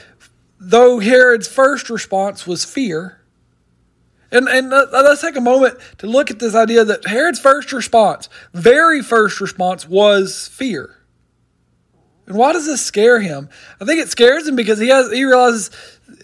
though 0.61 1.00
Herod's 1.00 1.49
first 1.49 1.91
response 1.91 2.47
was 2.47 2.64
fear, 2.64 3.21
and, 4.31 4.49
and 4.49 4.73
uh, 4.73 4.87
let's 4.93 5.23
take 5.23 5.35
a 5.35 5.41
moment 5.41 5.79
to 5.99 6.07
look 6.07 6.31
at 6.31 6.38
this 6.38 6.55
idea 6.55 6.85
that 6.85 7.07
Herod's 7.07 7.41
first 7.41 7.73
response, 7.73 8.29
very 8.53 9.03
first 9.03 9.41
response, 9.41 9.88
was 9.88 10.49
fear. 10.49 11.00
And 12.26 12.37
why 12.37 12.53
does 12.53 12.67
this 12.67 12.81
scare 12.81 13.21
him? 13.21 13.49
I 13.81 13.85
think 13.85 14.00
it 14.00 14.09
scares 14.09 14.47
him 14.47 14.55
because 14.55 14.79
he 14.79 14.88
has 14.88 15.12
he 15.12 15.25
realizes 15.25 15.71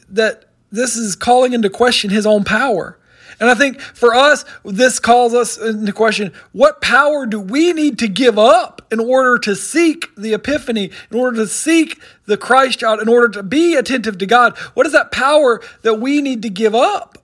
that 0.08 0.44
this 0.70 0.96
is 0.96 1.16
calling 1.16 1.52
into 1.52 1.68
question 1.68 2.10
his 2.10 2.26
own 2.26 2.44
power. 2.44 2.98
And 3.40 3.48
I 3.48 3.54
think 3.54 3.80
for 3.80 4.14
us, 4.14 4.44
this 4.64 5.00
calls 5.00 5.32
us 5.32 5.56
into 5.56 5.92
question 5.92 6.32
what 6.52 6.82
power 6.82 7.24
do 7.24 7.40
we 7.40 7.72
need 7.72 7.98
to 8.00 8.08
give 8.08 8.38
up 8.38 8.82
in 8.92 9.00
order 9.00 9.38
to 9.38 9.56
seek 9.56 10.14
the 10.14 10.34
epiphany, 10.34 10.90
in 11.10 11.18
order 11.18 11.38
to 11.38 11.46
seek 11.46 12.00
the 12.26 12.36
Christ 12.36 12.80
child, 12.80 13.00
in 13.00 13.08
order 13.08 13.28
to 13.30 13.42
be 13.42 13.74
attentive 13.74 14.18
to 14.18 14.26
God? 14.26 14.56
What 14.74 14.86
is 14.86 14.92
that 14.92 15.10
power 15.10 15.62
that 15.82 15.94
we 15.94 16.20
need 16.20 16.42
to 16.42 16.50
give 16.50 16.74
up? 16.74 17.16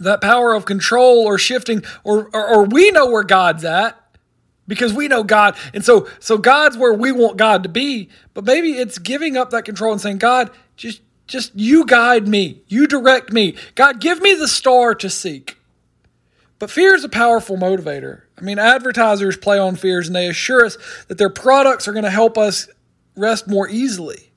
That 0.00 0.20
power 0.20 0.52
of 0.52 0.64
control 0.64 1.26
or 1.26 1.38
shifting, 1.38 1.84
or, 2.02 2.28
or, 2.32 2.48
or 2.48 2.64
we 2.64 2.90
know 2.90 3.08
where 3.08 3.22
God's 3.22 3.64
at 3.64 3.96
because 4.66 4.92
we 4.92 5.06
know 5.06 5.22
God. 5.22 5.56
And 5.74 5.84
so 5.84 6.08
so 6.18 6.38
God's 6.38 6.76
where 6.76 6.94
we 6.94 7.12
want 7.12 7.36
God 7.36 7.62
to 7.62 7.68
be, 7.68 8.08
but 8.34 8.44
maybe 8.44 8.72
it's 8.72 8.98
giving 8.98 9.36
up 9.36 9.50
that 9.50 9.64
control 9.64 9.92
and 9.92 10.00
saying, 10.00 10.18
God, 10.18 10.50
just 10.76 11.02
just 11.30 11.52
you 11.54 11.86
guide 11.86 12.26
me. 12.26 12.60
You 12.66 12.86
direct 12.86 13.32
me. 13.32 13.56
God, 13.76 14.00
give 14.00 14.20
me 14.20 14.34
the 14.34 14.48
star 14.48 14.94
to 14.96 15.08
seek. 15.08 15.56
But 16.58 16.70
fear 16.70 16.94
is 16.94 17.04
a 17.04 17.08
powerful 17.08 17.56
motivator. 17.56 18.22
I 18.36 18.42
mean, 18.42 18.58
advertisers 18.58 19.36
play 19.36 19.58
on 19.58 19.76
fears 19.76 20.08
and 20.08 20.16
they 20.16 20.26
assure 20.26 20.66
us 20.66 20.76
that 21.08 21.18
their 21.18 21.30
products 21.30 21.86
are 21.86 21.92
going 21.92 22.04
to 22.04 22.10
help 22.10 22.36
us 22.36 22.68
rest 23.16 23.46
more 23.46 23.68
easily. 23.68 24.30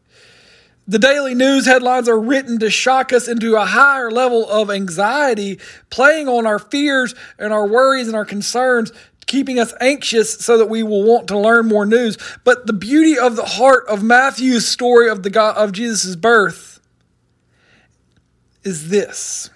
The 0.87 0.99
daily 0.99 1.33
news 1.33 1.65
headlines 1.65 2.07
are 2.07 2.19
written 2.19 2.59
to 2.59 2.69
shock 2.69 3.11
us 3.11 3.27
into 3.27 3.55
a 3.55 3.65
higher 3.65 4.11
level 4.11 4.47
of 4.47 4.69
anxiety, 4.69 5.59
playing 5.89 6.27
on 6.27 6.45
our 6.45 6.59
fears 6.59 7.15
and 7.39 7.51
our 7.51 7.65
worries 7.65 8.07
and 8.07 8.15
our 8.15 8.25
concerns, 8.25 8.91
keeping 9.25 9.59
us 9.59 9.73
anxious 9.81 10.33
so 10.33 10.57
that 10.57 10.69
we 10.69 10.83
will 10.83 11.03
want 11.03 11.29
to 11.29 11.39
learn 11.39 11.67
more 11.67 11.85
news. 11.85 12.17
But 12.43 12.67
the 12.67 12.73
beauty 12.73 13.17
of 13.17 13.35
the 13.35 13.45
heart 13.45 13.85
of 13.87 14.03
Matthew's 14.03 14.67
story 14.67 15.09
of 15.09 15.23
the 15.23 15.29
God, 15.29 15.55
of 15.57 15.71
Jesus' 15.71 16.15
birth 16.15 16.72
is 18.63 18.89
this 18.89 19.49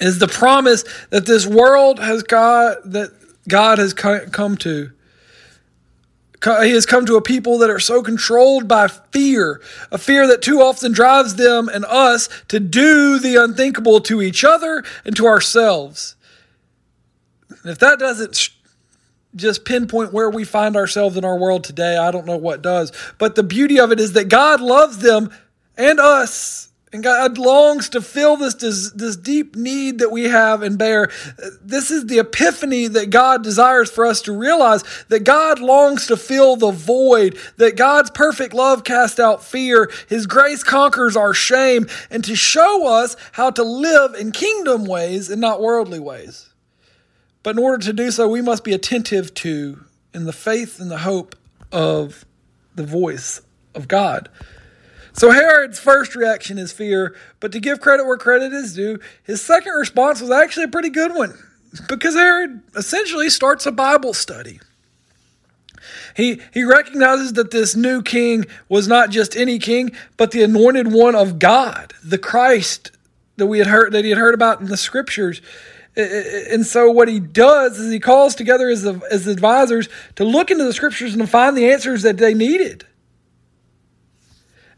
is 0.00 0.18
the 0.18 0.28
promise 0.28 0.84
that 1.10 1.26
this 1.26 1.46
world 1.46 1.98
has 2.00 2.22
God 2.22 2.78
that 2.84 3.12
God 3.48 3.78
has 3.78 3.94
come 3.94 4.56
to. 4.58 4.90
He 6.42 6.72
has 6.72 6.84
come 6.84 7.06
to 7.06 7.16
a 7.16 7.22
people 7.22 7.58
that 7.58 7.70
are 7.70 7.78
so 7.78 8.02
controlled 8.02 8.68
by 8.68 8.88
fear, 8.88 9.62
a 9.90 9.96
fear 9.96 10.26
that 10.26 10.42
too 10.42 10.60
often 10.60 10.92
drives 10.92 11.36
them 11.36 11.68
and 11.68 11.86
us 11.86 12.28
to 12.48 12.60
do 12.60 13.18
the 13.18 13.36
unthinkable 13.36 14.00
to 14.00 14.20
each 14.20 14.44
other 14.44 14.84
and 15.06 15.16
to 15.16 15.26
ourselves. 15.26 16.16
if 17.64 17.78
that 17.78 17.98
doesn't 17.98 18.50
just 19.34 19.64
pinpoint 19.64 20.12
where 20.12 20.28
we 20.28 20.44
find 20.44 20.76
ourselves 20.76 21.16
in 21.16 21.24
our 21.24 21.38
world 21.38 21.64
today, 21.64 21.96
I 21.96 22.10
don't 22.10 22.26
know 22.26 22.36
what 22.36 22.60
does. 22.60 22.92
But 23.18 23.36
the 23.36 23.42
beauty 23.42 23.80
of 23.80 23.90
it 23.90 23.98
is 23.98 24.12
that 24.12 24.28
God 24.28 24.60
loves 24.60 24.98
them 24.98 25.30
and 25.78 25.98
us 25.98 26.68
and 26.94 27.02
God 27.02 27.38
longs 27.38 27.88
to 27.88 28.00
fill 28.00 28.36
this, 28.36 28.54
this, 28.54 28.92
this 28.92 29.16
deep 29.16 29.56
need 29.56 29.98
that 29.98 30.12
we 30.12 30.28
have 30.28 30.62
and 30.62 30.78
bear. 30.78 31.10
This 31.60 31.90
is 31.90 32.06
the 32.06 32.20
epiphany 32.20 32.86
that 32.86 33.10
God 33.10 33.42
desires 33.42 33.90
for 33.90 34.06
us 34.06 34.22
to 34.22 34.32
realize 34.32 34.84
that 35.08 35.24
God 35.24 35.58
longs 35.58 36.06
to 36.06 36.16
fill 36.16 36.54
the 36.54 36.70
void, 36.70 37.36
that 37.56 37.76
God's 37.76 38.12
perfect 38.12 38.54
love 38.54 38.84
casts 38.84 39.18
out 39.18 39.42
fear, 39.42 39.90
His 40.08 40.28
grace 40.28 40.62
conquers 40.62 41.16
our 41.16 41.34
shame, 41.34 41.88
and 42.12 42.22
to 42.22 42.36
show 42.36 42.86
us 42.86 43.16
how 43.32 43.50
to 43.50 43.64
live 43.64 44.14
in 44.14 44.30
kingdom 44.30 44.84
ways 44.84 45.30
and 45.30 45.40
not 45.40 45.60
worldly 45.60 45.98
ways. 45.98 46.50
But 47.42 47.56
in 47.56 47.62
order 47.64 47.84
to 47.86 47.92
do 47.92 48.12
so, 48.12 48.28
we 48.28 48.40
must 48.40 48.62
be 48.62 48.72
attentive 48.72 49.34
to 49.34 49.84
in 50.14 50.26
the 50.26 50.32
faith 50.32 50.78
and 50.78 50.92
the 50.92 50.98
hope 50.98 51.34
of 51.72 52.24
the 52.76 52.86
voice 52.86 53.40
of 53.74 53.88
God. 53.88 54.28
So 55.14 55.30
Herod's 55.30 55.78
first 55.78 56.16
reaction 56.16 56.58
is 56.58 56.72
fear, 56.72 57.14
but 57.38 57.52
to 57.52 57.60
give 57.60 57.80
credit 57.80 58.04
where 58.04 58.16
credit 58.16 58.52
is 58.52 58.74
due, 58.74 58.98
his 59.22 59.40
second 59.40 59.72
response 59.72 60.20
was 60.20 60.30
actually 60.30 60.64
a 60.64 60.68
pretty 60.68 60.90
good 60.90 61.14
one 61.14 61.38
because 61.88 62.14
Herod 62.14 62.62
essentially 62.76 63.30
starts 63.30 63.64
a 63.64 63.72
Bible 63.72 64.12
study. 64.12 64.60
He, 66.16 66.40
he 66.52 66.64
recognizes 66.64 67.34
that 67.34 67.50
this 67.50 67.76
new 67.76 68.02
king 68.02 68.44
was 68.68 68.88
not 68.88 69.10
just 69.10 69.36
any 69.36 69.58
king, 69.58 69.92
but 70.16 70.32
the 70.32 70.42
anointed 70.42 70.92
one 70.92 71.14
of 71.14 71.38
God, 71.38 71.92
the 72.02 72.18
Christ 72.18 72.90
that 73.36 73.46
we 73.46 73.58
had 73.58 73.66
heard 73.68 73.92
that 73.92 74.04
he 74.04 74.10
had 74.10 74.18
heard 74.18 74.34
about 74.34 74.60
in 74.60 74.66
the 74.66 74.76
scriptures. 74.76 75.42
And 75.96 76.66
so 76.66 76.90
what 76.90 77.06
he 77.06 77.20
does 77.20 77.78
is 77.78 77.92
he 77.92 78.00
calls 78.00 78.34
together 78.34 78.68
his, 78.68 78.82
his 79.10 79.26
advisors 79.28 79.88
to 80.16 80.24
look 80.24 80.50
into 80.50 80.64
the 80.64 80.72
scriptures 80.72 81.12
and 81.12 81.22
to 81.22 81.28
find 81.28 81.56
the 81.56 81.70
answers 81.70 82.02
that 82.02 82.16
they 82.16 82.34
needed. 82.34 82.84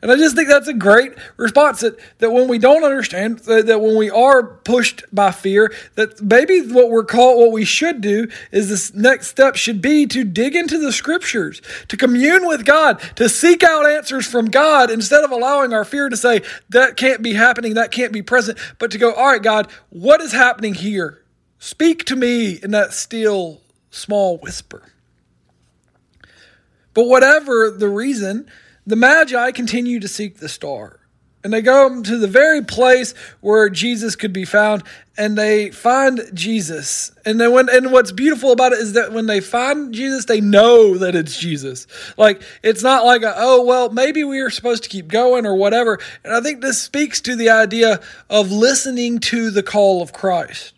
And 0.03 0.13
I 0.13 0.17
just 0.17 0.37
think 0.37 0.49
that's 0.49 0.69
a 0.69 0.75
great 0.75 1.13
response 1.37 1.81
that, 1.81 1.99
that 2.19 2.31
when 2.31 2.49
we 2.49 2.59
don't 2.59 2.85
understand, 2.85 3.39
that, 3.41 3.67
that 3.67 3.81
when 3.81 3.97
we 3.97 4.11
are 4.11 4.43
pushed 4.43 5.05
by 5.13 5.31
fear, 5.31 5.73
that 5.95 6.21
maybe 6.21 6.61
what 6.61 6.91
we're 6.91 7.05
called, 7.05 7.39
what 7.39 7.53
we 7.53 7.65
should 7.65 8.01
do 8.01 8.29
is 8.53 8.69
this 8.69 8.95
next 8.95 9.29
step 9.29 9.57
should 9.57 9.81
be 9.81 10.07
to 10.07 10.23
dig 10.23 10.55
into 10.55 10.79
the 10.79 10.93
scriptures, 10.93 11.63
to 11.89 11.97
commune 11.97 12.47
with 12.47 12.67
God, 12.67 13.01
to 13.17 13.29
seek 13.29 13.65
out 13.65 13.89
answers 13.89 14.27
from 14.27 14.47
God 14.47 14.91
instead 14.91 15.25
of 15.25 15.31
allowing 15.31 15.73
our 15.73 15.85
fear 15.85 16.09
to 16.09 16.17
say, 16.17 16.43
that 16.69 16.97
can't 16.97 17.23
be 17.23 17.33
happening, 17.33 17.75
that 17.75 17.91
can't 17.91 18.13
be 18.13 18.23
present, 18.23 18.59
but 18.79 18.91
to 18.91 18.99
go, 18.99 19.13
all 19.15 19.33
right, 19.33 19.43
God, 19.43 19.71
what 19.91 20.21
is 20.21 20.33
happening 20.33 20.75
here? 20.75 21.23
Speak 21.59 22.05
to 22.05 22.17
me 22.17 22.59
in 22.63 22.71
that 22.73 22.93
still 22.93 23.63
small 23.91 24.37
whisper. 24.39 24.83
But 26.93 27.07
whatever 27.07 27.71
the 27.71 27.89
reason, 27.89 28.51
the 28.87 28.97
Magi 28.97 29.51
continue 29.53 30.01
to 30.01 30.09
seek 30.09 30.39
the 30.39 30.49
star. 30.49 31.01
And 31.45 31.53
they 31.53 31.63
go 31.63 32.03
to 32.03 32.19
the 32.19 32.27
very 32.27 32.65
place 32.65 33.15
where 33.41 33.69
Jesus 33.69 34.17
could 34.17 34.33
be 34.33 34.45
found, 34.45 34.83
and 35.17 35.39
they 35.39 35.71
find 35.71 36.21
Jesus. 36.35 37.13
And 37.25 37.41
then 37.41 37.53
when 37.53 37.69
and 37.69 37.93
what's 37.93 38.11
beautiful 38.11 38.51
about 38.51 38.73
it 38.73 38.81
is 38.81 38.95
that 38.95 39.13
when 39.13 39.27
they 39.27 39.41
find 39.41 39.95
Jesus, 39.95 40.25
they 40.25 40.41
know 40.41 40.99
that 40.99 41.15
it's 41.15 41.39
Jesus. 41.39 41.87
Like 42.17 42.43
it's 42.65 42.83
not 42.83 43.05
like 43.05 43.23
a, 43.23 43.33
oh 43.37 43.63
well, 43.63 43.91
maybe 43.91 44.25
we 44.25 44.41
are 44.41 44.51
supposed 44.51 44.83
to 44.85 44.89
keep 44.89 45.07
going 45.07 45.47
or 45.47 45.55
whatever. 45.55 46.01
And 46.25 46.35
I 46.35 46.41
think 46.41 46.63
this 46.63 46.83
speaks 46.83 47.21
to 47.21 47.37
the 47.37 47.51
idea 47.51 48.01
of 48.29 48.51
listening 48.51 49.21
to 49.21 49.53
the 49.53 49.63
call 49.63 50.03
of 50.03 50.13
Christ 50.13 50.73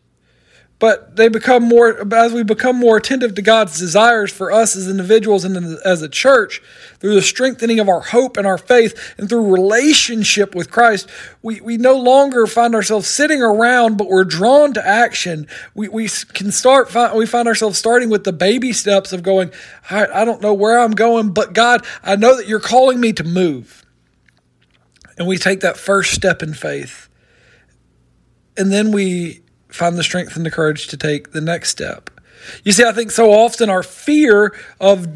but 0.81 1.17
they 1.17 1.29
become 1.29 1.65
more 1.65 2.07
as 2.15 2.33
we 2.33 2.45
become 2.45 2.77
more 2.77 2.97
attentive 2.97 3.35
to 3.35 3.43
God's 3.43 3.79
desires 3.79 4.33
for 4.33 4.53
us 4.53 4.77
as 4.77 4.89
individuals 4.89 5.45
and 5.45 5.79
as 5.85 6.03
a 6.03 6.09
church 6.09 6.63
through 7.01 7.15
the 7.15 7.23
strengthening 7.23 7.81
of 7.81 7.89
our 7.89 8.01
hope 8.01 8.37
and 8.37 8.47
our 8.47 8.59
faith 8.59 9.15
and 9.19 9.29
through 9.29 9.53
relationship 9.53 10.55
with 10.55 10.71
Christ 10.71 11.09
we, 11.43 11.61
we 11.61 11.77
no 11.77 11.97
longer 11.97 12.47
find 12.47 12.75
ourselves 12.75 13.09
sitting 13.09 13.43
around 13.43 13.99
but 13.99 14.09
we're 14.09 14.25
drawn 14.25 14.73
to 14.75 14.87
action. 14.87 15.47
We, 15.75 15.89
we 15.89 16.09
can 16.33 16.53
start 16.53 16.95
we 17.15 17.27
find 17.27 17.49
ourselves 17.49 17.79
starting 17.79 18.09
with 18.09 18.25
the 18.25 18.33
baby 18.33 18.73
steps 18.73 19.13
of 19.13 19.23
going 19.23 19.51
I, 19.91 20.07
I 20.07 20.25
don't 20.25 20.43
know 20.43 20.55
where 20.55 20.79
I'm 20.79 20.93
going 20.93 21.33
but 21.33 21.53
God 21.53 21.85
I 22.03 22.17
know 22.17 22.37
that 22.37 22.47
you're 22.47 22.61
calling 22.61 23.01
me 23.01 23.13
to 23.15 23.25
move. 23.25 23.85
And 25.17 25.27
we 25.27 25.37
take 25.37 25.61
that 25.61 25.77
first 25.77 26.13
step 26.13 26.45
in 26.45 26.55
faith. 26.55 27.09
And 28.57 28.73
then 28.73 28.93
we 28.93 29.43
find 29.69 29.97
the 29.97 30.03
strength 30.03 30.37
and 30.37 30.45
the 30.45 30.51
courage 30.51 30.89
to 30.89 30.97
take 30.97 31.33
the 31.33 31.41
next 31.41 31.71
step. 31.71 32.11
You 32.65 32.73
see, 32.73 32.85
I 32.85 32.93
think 32.93 33.11
so 33.11 33.33
often 33.33 33.69
our 33.69 33.83
fear 33.83 34.55
of 34.81 35.07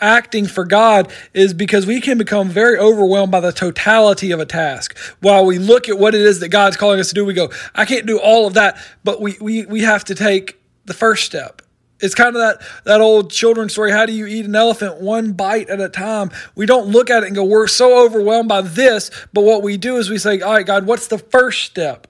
acting 0.00 0.46
for 0.46 0.64
God 0.64 1.12
is 1.32 1.54
because 1.54 1.86
we 1.86 2.00
can 2.00 2.18
become 2.18 2.48
very 2.48 2.78
overwhelmed 2.78 3.32
by 3.32 3.40
the 3.40 3.52
totality 3.52 4.30
of 4.32 4.40
a 4.40 4.46
task. 4.46 4.96
While 5.20 5.46
we 5.46 5.58
look 5.58 5.88
at 5.88 5.98
what 5.98 6.14
it 6.14 6.22
is 6.22 6.40
that 6.40 6.48
God's 6.48 6.76
calling 6.76 7.00
us 7.00 7.08
to 7.08 7.14
do, 7.14 7.24
we 7.24 7.34
go, 7.34 7.50
I 7.74 7.84
can't 7.84 8.06
do 8.06 8.18
all 8.18 8.46
of 8.46 8.54
that, 8.54 8.76
but 9.04 9.20
we, 9.20 9.36
we, 9.40 9.64
we 9.66 9.82
have 9.82 10.04
to 10.06 10.14
take 10.14 10.60
the 10.84 10.94
first 10.94 11.24
step. 11.24 11.62
It's 12.00 12.16
kind 12.16 12.34
of 12.34 12.42
that, 12.42 12.66
that 12.84 13.00
old 13.00 13.30
children's 13.30 13.72
story. 13.72 13.92
How 13.92 14.06
do 14.06 14.12
you 14.12 14.26
eat 14.26 14.44
an 14.44 14.56
elephant? 14.56 15.00
One 15.00 15.34
bite 15.34 15.70
at 15.70 15.80
a 15.80 15.88
time. 15.88 16.32
We 16.56 16.66
don't 16.66 16.88
look 16.88 17.10
at 17.10 17.22
it 17.22 17.26
and 17.26 17.36
go, 17.36 17.44
we're 17.44 17.68
so 17.68 18.04
overwhelmed 18.04 18.48
by 18.48 18.62
this. 18.62 19.12
But 19.32 19.42
what 19.42 19.62
we 19.62 19.76
do 19.76 19.98
is 19.98 20.10
we 20.10 20.18
say, 20.18 20.40
all 20.40 20.52
right, 20.52 20.66
God, 20.66 20.84
what's 20.84 21.06
the 21.06 21.18
first 21.18 21.62
step? 21.62 22.08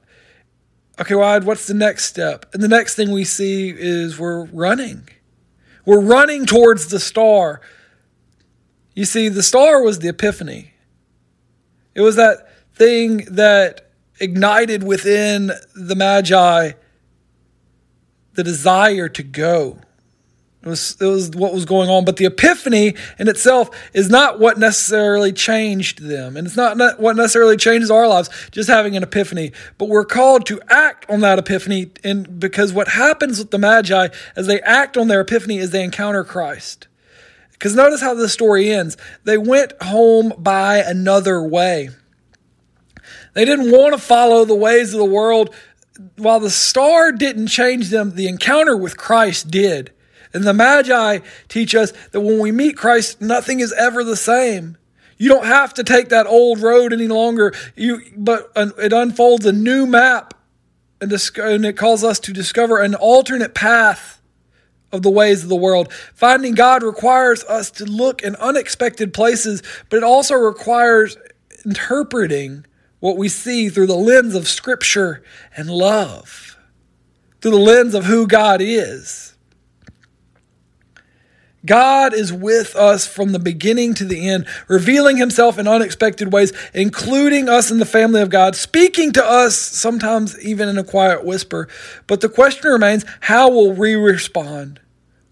Okay, 1.00 1.14
well, 1.14 1.40
what's 1.42 1.66
the 1.66 1.74
next 1.74 2.04
step? 2.04 2.46
And 2.54 2.62
the 2.62 2.68
next 2.68 2.94
thing 2.94 3.10
we 3.10 3.24
see 3.24 3.70
is 3.70 4.18
we're 4.18 4.44
running. 4.46 5.08
We're 5.84 6.00
running 6.00 6.46
towards 6.46 6.88
the 6.88 7.00
star. 7.00 7.60
You 8.94 9.04
see, 9.04 9.28
the 9.28 9.42
star 9.42 9.82
was 9.82 9.98
the 9.98 10.08
epiphany. 10.08 10.74
It 11.94 12.02
was 12.02 12.16
that 12.16 12.48
thing 12.74 13.18
that 13.30 13.90
ignited 14.20 14.82
within 14.82 15.50
the 15.74 15.96
Magi 15.96 16.72
the 18.34 18.44
desire 18.44 19.08
to 19.10 19.22
go. 19.22 19.78
It 20.62 20.68
was, 20.68 20.96
it 21.00 21.06
was 21.06 21.30
what 21.30 21.52
was 21.52 21.64
going 21.64 21.90
on. 21.90 22.04
But 22.04 22.16
the 22.16 22.24
epiphany 22.24 22.94
in 23.18 23.28
itself 23.28 23.70
is 23.92 24.08
not 24.08 24.38
what 24.38 24.58
necessarily 24.58 25.32
changed 25.32 26.00
them. 26.00 26.36
And 26.36 26.46
it's 26.46 26.56
not, 26.56 27.00
what 27.00 27.16
necessarily 27.16 27.56
changes 27.56 27.90
our 27.90 28.06
lives, 28.06 28.30
just 28.52 28.68
having 28.68 28.96
an 28.96 29.02
epiphany. 29.02 29.52
But 29.76 29.88
we're 29.88 30.04
called 30.04 30.46
to 30.46 30.60
act 30.68 31.08
on 31.10 31.20
that 31.20 31.38
epiphany. 31.38 31.90
And 32.04 32.38
because 32.38 32.72
what 32.72 32.88
happens 32.88 33.38
with 33.38 33.50
the 33.50 33.58
Magi 33.58 34.08
as 34.36 34.46
they 34.46 34.60
act 34.60 34.96
on 34.96 35.08
their 35.08 35.22
epiphany 35.22 35.58
is 35.58 35.70
they 35.70 35.82
encounter 35.82 36.22
Christ. 36.22 36.86
Because 37.52 37.74
notice 37.74 38.00
how 38.00 38.14
the 38.14 38.28
story 38.28 38.70
ends. 38.70 38.96
They 39.24 39.38
went 39.38 39.72
home 39.82 40.32
by 40.38 40.78
another 40.78 41.42
way. 41.42 41.90
They 43.34 43.44
didn't 43.44 43.72
want 43.72 43.94
to 43.94 44.00
follow 44.00 44.44
the 44.44 44.54
ways 44.54 44.92
of 44.92 44.98
the 44.98 45.04
world 45.04 45.54
while 46.16 46.40
the 46.40 46.50
star 46.50 47.12
didn't 47.12 47.48
change 47.48 47.90
them, 47.90 48.14
the 48.14 48.28
encounter 48.28 48.76
with 48.76 48.96
Christ 48.96 49.50
did. 49.50 49.92
And 50.34 50.44
the 50.44 50.54
Magi 50.54 51.18
teach 51.48 51.74
us 51.74 51.92
that 52.12 52.20
when 52.20 52.38
we 52.38 52.52
meet 52.52 52.76
Christ, 52.76 53.20
nothing 53.20 53.60
is 53.60 53.72
ever 53.72 54.02
the 54.02 54.16
same. 54.16 54.78
You 55.18 55.28
don't 55.28 55.46
have 55.46 55.74
to 55.74 55.84
take 55.84 56.08
that 56.08 56.26
old 56.26 56.60
road 56.60 56.92
any 56.92 57.06
longer. 57.06 57.54
You, 57.76 58.00
but 58.16 58.50
it 58.56 58.92
unfolds 58.92 59.46
a 59.46 59.52
new 59.52 59.86
map, 59.86 60.34
and, 61.00 61.12
and 61.12 61.66
it 61.66 61.76
calls 61.76 62.02
us 62.02 62.18
to 62.20 62.32
discover 62.32 62.80
an 62.80 62.94
alternate 62.94 63.54
path 63.54 64.20
of 64.90 65.02
the 65.02 65.10
ways 65.10 65.42
of 65.42 65.48
the 65.48 65.56
world. 65.56 65.92
Finding 66.14 66.54
God 66.54 66.82
requires 66.82 67.44
us 67.44 67.70
to 67.72 67.84
look 67.84 68.22
in 68.22 68.36
unexpected 68.36 69.14
places, 69.14 69.62
but 69.88 69.96
it 69.98 70.02
also 70.02 70.34
requires 70.34 71.16
interpreting 71.64 72.66
what 73.00 73.16
we 73.16 73.28
see 73.28 73.68
through 73.68 73.86
the 73.86 73.94
lens 73.94 74.34
of 74.34 74.46
Scripture 74.46 75.22
and 75.56 75.70
love, 75.70 76.58
through 77.40 77.50
the 77.52 77.56
lens 77.56 77.94
of 77.94 78.04
who 78.04 78.26
God 78.26 78.60
is. 78.60 79.31
God 81.64 82.12
is 82.12 82.32
with 82.32 82.74
us 82.74 83.06
from 83.06 83.32
the 83.32 83.38
beginning 83.38 83.94
to 83.94 84.04
the 84.04 84.28
end, 84.28 84.46
revealing 84.66 85.16
himself 85.16 85.58
in 85.58 85.68
unexpected 85.68 86.32
ways, 86.32 86.52
including 86.74 87.48
us 87.48 87.70
in 87.70 87.78
the 87.78 87.84
family 87.84 88.20
of 88.20 88.30
God, 88.30 88.56
speaking 88.56 89.12
to 89.12 89.24
us 89.24 89.56
sometimes 89.56 90.38
even 90.44 90.68
in 90.68 90.76
a 90.76 90.84
quiet 90.84 91.24
whisper. 91.24 91.68
But 92.06 92.20
the 92.20 92.28
question 92.28 92.70
remains 92.70 93.04
how 93.20 93.50
will 93.50 93.72
we 93.72 93.94
respond? 93.94 94.80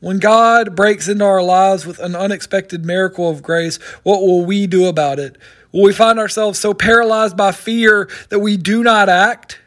When 0.01 0.19
God 0.19 0.75
breaks 0.75 1.09
into 1.09 1.25
our 1.25 1.43
lives 1.43 1.85
with 1.85 1.99
an 1.99 2.17
unexpected 2.17 2.87
miracle 2.87 3.29
of 3.29 3.43
grace, 3.43 3.77
what 4.03 4.23
will 4.23 4.47
we 4.47 4.67
do 4.67 4.87
about 4.87 5.19
it? 5.19 5.37
Will 5.73 5.83
we 5.83 5.93
find 5.93 6.19
ourselves 6.19 6.59
so 6.59 6.73
paralyzed 6.73 7.37
by 7.37 7.53
fear 7.53 8.09
that 8.31 8.39
we 8.39 8.57
do 8.57 8.83
not 8.83 9.09
act? 9.09 9.60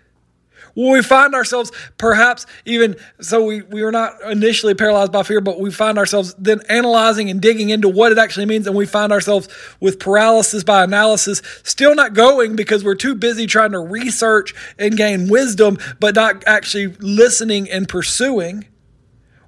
Will 0.75 0.91
we 0.91 1.03
find 1.03 1.35
ourselves 1.35 1.71
perhaps 1.97 2.45
even 2.65 2.95
so 3.21 3.45
we, 3.45 3.61
we 3.61 3.83
are 3.83 3.91
not 3.91 4.13
initially 4.23 4.73
paralyzed 4.73 5.11
by 5.11 5.23
fear, 5.23 5.39
but 5.39 5.59
we 5.59 5.71
find 5.71 5.97
ourselves 5.97 6.33
then 6.37 6.61
analyzing 6.67 7.29
and 7.29 7.39
digging 7.39 7.69
into 7.69 7.89
what 7.89 8.11
it 8.11 8.17
actually 8.17 8.47
means, 8.47 8.65
and 8.65 8.75
we 8.75 8.85
find 8.85 9.11
ourselves 9.11 9.47
with 9.79 9.99
paralysis 9.99 10.63
by 10.63 10.83
analysis, 10.83 11.41
still 11.63 11.93
not 11.93 12.13
going 12.13 12.55
because 12.55 12.83
we're 12.83 12.95
too 12.95 13.13
busy 13.13 13.45
trying 13.45 13.71
to 13.71 13.79
research 13.79 14.55
and 14.79 14.97
gain 14.97 15.29
wisdom, 15.29 15.77
but 15.99 16.15
not 16.15 16.43
actually 16.47 16.87
listening 16.99 17.69
and 17.69 17.87
pursuing? 17.87 18.65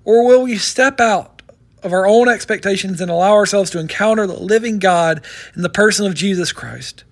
Or 0.04 0.28
will 0.28 0.44
we 0.44 0.58
step 0.58 1.00
out 1.00 1.42
of 1.82 1.92
our 1.92 2.06
own 2.06 2.30
expectations 2.30 3.02
and 3.02 3.10
allow 3.10 3.34
ourselves 3.34 3.72
to 3.72 3.80
encounter 3.80 4.28
the 4.28 4.40
living 4.40 4.78
God 4.78 5.26
in 5.56 5.64
the 5.64 5.70
person 5.70 6.06
of 6.06 6.14
Jesus 6.14 6.52
Christ? 6.52 7.04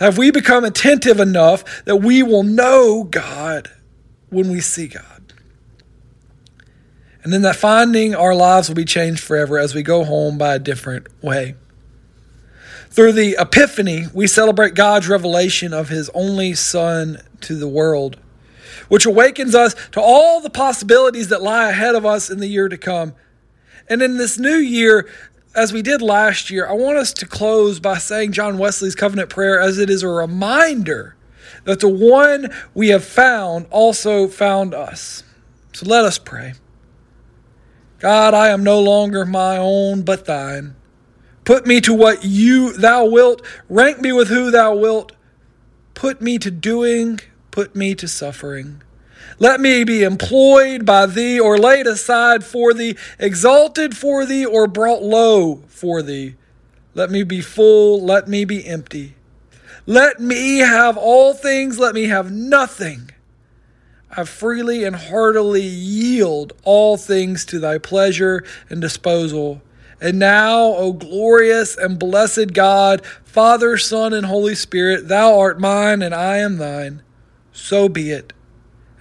Have 0.00 0.16
we 0.16 0.30
become 0.30 0.64
attentive 0.64 1.20
enough 1.20 1.84
that 1.84 1.96
we 1.96 2.22
will 2.22 2.42
know 2.42 3.04
God 3.04 3.70
when 4.30 4.50
we 4.50 4.60
see 4.60 4.88
God? 4.88 5.34
And 7.22 7.32
then 7.34 7.42
that 7.42 7.56
finding 7.56 8.14
our 8.14 8.34
lives 8.34 8.68
will 8.68 8.76
be 8.76 8.86
changed 8.86 9.22
forever 9.22 9.58
as 9.58 9.74
we 9.74 9.82
go 9.82 10.04
home 10.04 10.38
by 10.38 10.54
a 10.54 10.58
different 10.58 11.06
way. 11.22 11.54
Through 12.88 13.12
the 13.12 13.36
Epiphany, 13.38 14.06
we 14.14 14.26
celebrate 14.26 14.74
God's 14.74 15.06
revelation 15.06 15.74
of 15.74 15.90
His 15.90 16.08
only 16.14 16.54
Son 16.54 17.20
to 17.42 17.56
the 17.56 17.68
world, 17.68 18.16
which 18.88 19.04
awakens 19.04 19.54
us 19.54 19.76
to 19.92 20.00
all 20.00 20.40
the 20.40 20.50
possibilities 20.50 21.28
that 21.28 21.42
lie 21.42 21.68
ahead 21.68 21.94
of 21.94 22.06
us 22.06 22.30
in 22.30 22.40
the 22.40 22.48
year 22.48 22.70
to 22.70 22.78
come. 22.78 23.14
And 23.86 24.02
in 24.02 24.16
this 24.16 24.38
new 24.38 24.56
year, 24.56 25.08
as 25.54 25.72
we 25.72 25.82
did 25.82 26.00
last 26.00 26.50
year, 26.50 26.66
I 26.66 26.72
want 26.72 26.98
us 26.98 27.12
to 27.14 27.26
close 27.26 27.80
by 27.80 27.98
saying 27.98 28.32
John 28.32 28.58
Wesley's 28.58 28.94
covenant 28.94 29.30
prayer 29.30 29.60
as 29.60 29.78
it 29.78 29.90
is 29.90 30.02
a 30.02 30.08
reminder 30.08 31.16
that 31.64 31.80
the 31.80 31.88
one 31.88 32.52
we 32.74 32.88
have 32.88 33.04
found 33.04 33.66
also 33.70 34.28
found 34.28 34.74
us. 34.74 35.24
So 35.72 35.86
let 35.86 36.04
us 36.04 36.18
pray. 36.18 36.54
God, 37.98 38.32
I 38.32 38.48
am 38.48 38.64
no 38.64 38.80
longer 38.80 39.26
my 39.26 39.56
own, 39.56 40.02
but 40.02 40.24
thine. 40.24 40.76
Put 41.44 41.66
me 41.66 41.80
to 41.82 41.92
what 41.92 42.24
you 42.24 42.72
thou 42.72 43.06
wilt, 43.06 43.44
rank 43.68 44.00
me 44.00 44.12
with 44.12 44.28
who 44.28 44.50
thou 44.50 44.74
wilt. 44.74 45.12
Put 45.94 46.22
me 46.22 46.38
to 46.38 46.50
doing, 46.50 47.20
put 47.50 47.74
me 47.74 47.94
to 47.96 48.06
suffering. 48.06 48.82
Let 49.40 49.58
me 49.58 49.84
be 49.84 50.02
employed 50.02 50.84
by 50.84 51.06
thee, 51.06 51.40
or 51.40 51.58
laid 51.58 51.86
aside 51.86 52.44
for 52.44 52.74
thee, 52.74 52.96
exalted 53.18 53.96
for 53.96 54.26
thee, 54.26 54.44
or 54.44 54.66
brought 54.66 55.02
low 55.02 55.62
for 55.66 56.02
thee. 56.02 56.34
Let 56.94 57.10
me 57.10 57.22
be 57.22 57.40
full, 57.40 58.04
let 58.04 58.28
me 58.28 58.44
be 58.44 58.66
empty. 58.66 59.14
Let 59.86 60.20
me 60.20 60.58
have 60.58 60.98
all 60.98 61.32
things, 61.32 61.78
let 61.78 61.94
me 61.94 62.04
have 62.04 62.30
nothing. 62.30 63.12
I 64.14 64.24
freely 64.24 64.84
and 64.84 64.94
heartily 64.94 65.62
yield 65.62 66.52
all 66.62 66.98
things 66.98 67.46
to 67.46 67.58
thy 67.58 67.78
pleasure 67.78 68.44
and 68.68 68.78
disposal. 68.82 69.62
And 70.02 70.18
now, 70.18 70.58
O 70.60 70.92
glorious 70.92 71.78
and 71.78 71.98
blessed 71.98 72.52
God, 72.52 73.06
Father, 73.24 73.78
Son, 73.78 74.12
and 74.12 74.26
Holy 74.26 74.54
Spirit, 74.54 75.08
thou 75.08 75.38
art 75.38 75.58
mine 75.58 76.02
and 76.02 76.14
I 76.14 76.38
am 76.38 76.58
thine. 76.58 77.02
So 77.52 77.88
be 77.88 78.10
it. 78.10 78.34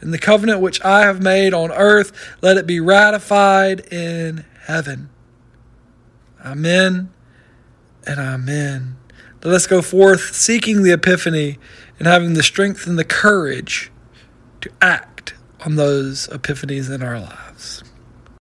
And 0.02 0.14
the 0.14 0.18
covenant 0.18 0.62
which 0.62 0.84
I 0.84 1.02
have 1.02 1.22
made 1.22 1.54
on 1.54 1.72
earth, 1.72 2.12
let 2.42 2.58
it 2.58 2.66
be 2.66 2.80
ratified 2.80 3.82
in 3.92 4.46
heaven. 4.66 5.10
Amen 6.44 7.12
and 8.06 8.20
amen. 8.20 8.98
Let 9.44 9.54
us 9.54 9.68
go 9.68 9.82
forth 9.82 10.36
seeking 10.36 10.84
the 10.84 10.92
epiphany 10.92 11.60
and 11.98 12.08
having 12.08 12.34
the 12.34 12.44
strength 12.44 12.88
and 12.88 12.98
the 12.98 13.04
courage 13.04 13.92
to 14.62 14.72
act 14.82 15.34
on 15.66 15.76
those 15.76 16.28
epiphanies 16.28 16.94
in 16.94 17.04
our 17.04 17.20
lives. 17.20 17.49